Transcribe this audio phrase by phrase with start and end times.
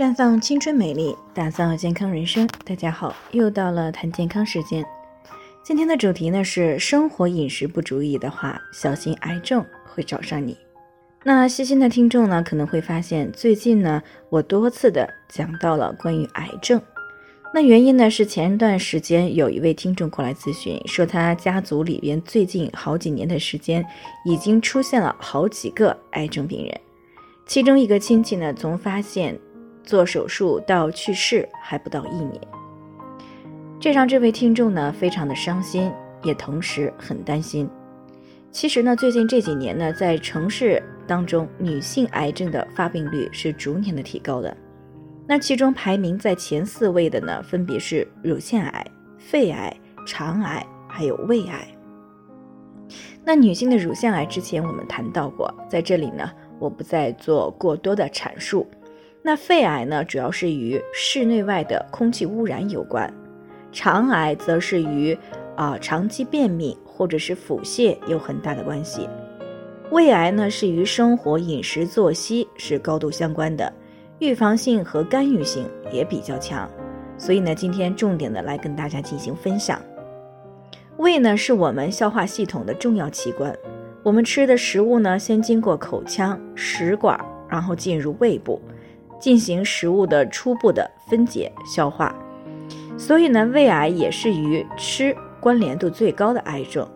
[0.00, 2.48] 绽放青春美丽，打造健康人生。
[2.64, 4.82] 大家好，又到了谈健康时间。
[5.62, 10.56] 今天的主题呢是生活饮食不注意的话，小心癌症会找上你。
[11.22, 16.80] 那细心的听众呢可能会发现，最近呢我多次的讲到了关于癌症。
[17.52, 23.84] 那原因呢是前段时间有一位听众过来咨询，说他家族里边最近好几年的时间，
[24.24, 26.80] 已经出现了好几个癌症病人，
[27.44, 29.38] 其中一个亲戚呢从发现。
[29.82, 32.40] 做手术到去世还不到一年，
[33.80, 37.68] 这让这位听众呢非常的伤心，也同时很担心。
[38.52, 44.56] 其实呢，最近这几年呢，在城市当中，女性癌症的发病率是逐年的提高的。
[45.26, 48.86] 那其中排名在前四位的呢，分别是乳腺癌、
[49.18, 49.72] 肺癌、
[50.04, 51.68] 肠癌，还有胃癌。
[53.24, 58.66] 那女性的乳腺癌之前我们谈到过，在这里呢，我不再做过多的阐述。
[59.22, 63.06] 那肺癌呢，主要是与室内外的空气污染有关；
[63.70, 65.16] 肠癌则是与
[65.56, 69.02] 啊长期便秘或者是腹泻有很大的关系；
[69.90, 73.70] 胃癌呢是与生活饮食作息是高度相关的，
[74.20, 76.68] 预防性和干预性也比较强。
[77.18, 79.78] 所以呢，今天重点的来跟大家进行分享。
[80.96, 83.54] 胃呢是我们消化系统的重要器官，
[84.02, 88.58] 我们吃的食物呢先经过口腔、食管，然后进入胃部。
[89.20, 92.12] 进行食物的初步的分解消化，
[92.96, 96.88] 所以呢，胃癌也是与吃关联度最高的癌症。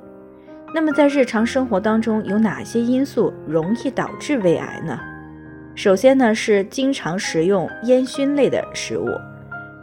[0.75, 4.99] 那么在日常生活当中，有哪些因素容易导致胃癌呢？
[5.77, 9.07] 首先呢，是经常食用烟熏类的食物，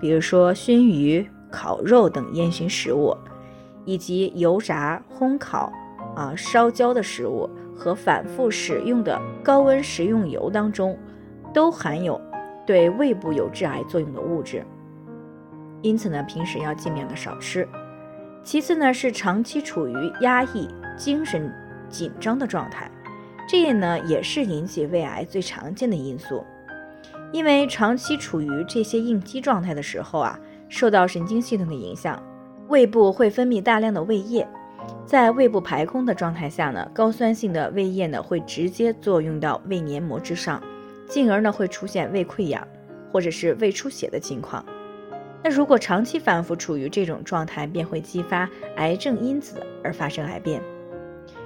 [0.02, 3.16] 比如说熏鱼、烤肉等烟熏食物，
[3.86, 5.72] 以及油炸、烘烤、
[6.16, 10.97] 啊烧焦的食物和反复使用的高温食用油当中，
[11.53, 12.19] 都含有。
[12.66, 14.66] 对胃部有致癌作用的物质，
[15.81, 17.68] 因此呢，平时要尽量的少吃。
[18.44, 21.52] 其次呢，是长期处于压抑、精神
[21.90, 22.90] 紧张的状态，
[23.47, 26.44] 这也呢也是引起胃癌最常见的因素。
[27.31, 32.22] 因为长期处于这些应激状态的时候啊，受到神经系统的影响，
[32.68, 34.47] 胃部会分泌大量的胃液，
[35.06, 40.62] 在胃部排空的状态下呢，高酸性的胃液呢会直接作用到胃黏膜之上。
[41.11, 42.66] 进而呢会出现胃溃疡，
[43.11, 44.66] 或者是胃出血的情况。
[45.44, 50.61] 那如果长期反复处于这种状态，便会激发癌症因子而发生癌变。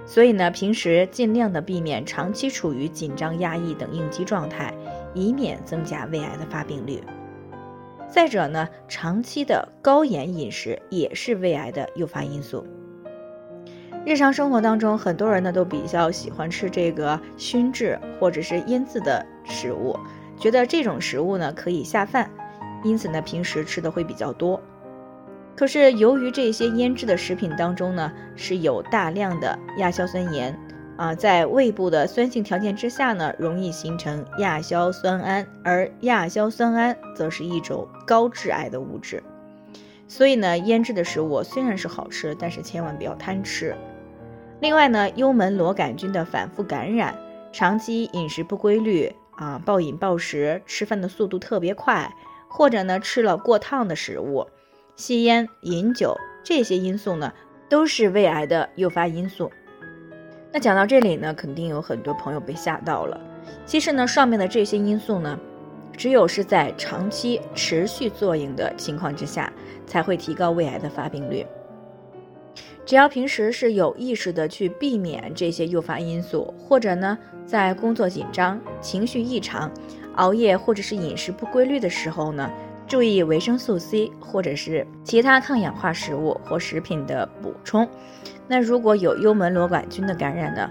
[0.05, 4.71] 所以呢，平时尽量的避免长期处于紧张、压抑等应激状态，
[5.15, 7.01] 以免增加胃癌的发病率。
[8.07, 12.63] 再者呢，长期的高盐饮食也是胃癌的诱发因素。
[14.05, 19.97] 日常生活当中，很多人呢都比较喜欢吃这个熏制或者是腌制的食物，
[20.37, 22.29] 觉得这种食物呢可以下饭，
[22.83, 24.61] 因此呢平时吃的会比较多。
[25.55, 30.55] 可是由于这些腌制的食品当中呢是有大量的亚硝酸盐
[30.97, 39.23] 啊，在胃部的酸性条件之下呢，容易形成亚硝酸胺，而亚硝酸胺则是一种高致癌的物质。
[40.07, 43.75] 所以呢，腌制的食物虽然是好吃，但是千万不要贪吃。
[44.61, 47.15] 另外呢，幽门螺杆菌的反复感染，
[47.51, 52.11] 长期饮食不规律啊，暴饮暴食，吃饭的速度特别快，
[52.47, 54.47] 或者呢吃了过烫的食物，
[54.95, 57.33] 吸烟、饮酒这些因素呢，
[57.69, 59.51] 都是胃癌的诱发因素。
[60.53, 63.19] 那讲到这里呢，肯定有很多朋友被吓到了。
[63.65, 65.37] 其实呢，上面的这些因素呢，
[65.97, 69.51] 只有是在长期持续作用的情况之下，
[69.85, 71.45] 才会提高胃癌的发病率。
[72.85, 79.71] 只要平时是有意识的去避免这些诱发因素，或者呢，在工作紧张、情绪异常、
[80.17, 82.47] 熬夜或者是饮食不规律的时候呢，
[82.87, 87.89] 注意维生素 C 或者是其他抗氧化食物或食品的补充。
[88.47, 90.69] 那如果有幽门螺杆菌的感染呢，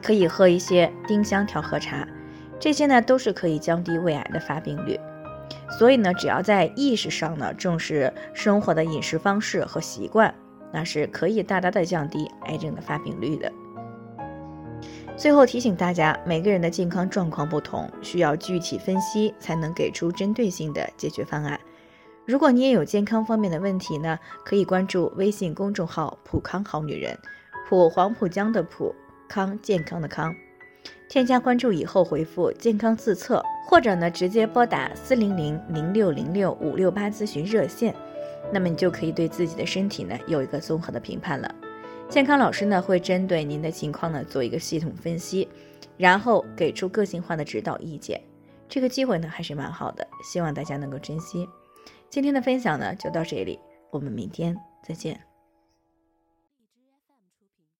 [0.00, 2.06] 可以喝一些丁香调和茶，
[2.60, 4.96] 这些呢都是可以降低胃癌的发病率。
[5.76, 10.32] 所以呢，只要在意识上呢重视生活的饮食方式和习惯。
[10.72, 13.52] 那是可以大大的降低癌症的发病率的。
[15.16, 21.58] 最后提醒大家，每个人的健康状况不同，需要具体分析才能给出针对性的解决方案。
[22.26, 27.16] 如果你也有健康方面的问题呢，可以关注微信公众号“普康好女人”，
[27.66, 28.94] 普黄浦江的普
[29.26, 30.34] 康健康的康。
[31.08, 37.94] 添加关注以后回复“健康自测”，或者呢直接拨打四零零零六零六五六八咨询热线。
[38.52, 41.54] 那么你就可以对自己的身体呢有一个综合的评判了。
[42.08, 45.48] 健康老师呢会针对您的情况呢做一个系统分析，
[45.96, 48.20] 然后给出个性化的指导意见。
[48.68, 51.48] 这个机会呢还是蛮好的，希望大家能够珍惜。
[52.08, 53.58] 今天的分享呢就到这里，
[53.90, 55.35] 我们明天再见。